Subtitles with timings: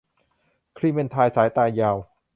[0.77, 1.97] คลีเมนไทน์สายตายาว